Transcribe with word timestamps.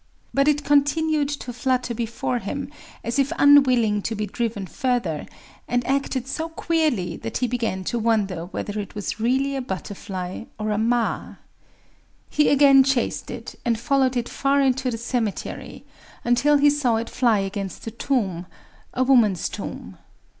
But 0.33 0.47
it 0.47 0.63
continued 0.63 1.29
to 1.29 1.53
flutter 1.53 1.93
before 1.93 2.39
him 2.39 2.71
as 3.03 3.19
if 3.19 3.31
unwilling 3.37 4.01
to 4.01 4.15
be 4.15 4.25
driven 4.25 4.65
further, 4.65 5.27
and 5.67 5.85
acted 5.85 6.27
so 6.27 6.49
queerly 6.49 7.17
that 7.17 7.37
he 7.37 7.47
began 7.47 7.83
to 7.83 7.99
wonder 7.99 8.47
whether 8.47 8.79
it 8.79 8.95
was 8.95 9.19
really 9.19 9.55
a 9.55 9.61
butterfly, 9.61 10.45
or 10.57 10.71
a 10.71 10.79
ma. 10.79 11.35
He 12.31 12.49
again 12.49 12.83
chased 12.83 13.29
it, 13.29 13.53
and 13.63 13.79
followed 13.79 14.17
it 14.17 14.27
far 14.27 14.59
into 14.59 14.89
the 14.89 14.97
cemetery, 14.97 15.85
until 16.23 16.57
he 16.57 16.71
saw 16.71 16.95
it 16.95 17.07
fly 17.07 17.37
against 17.37 17.85
a 17.85 17.91
tomb,—a 17.91 19.03
woman's 19.03 19.49
tomb. 19.49 19.99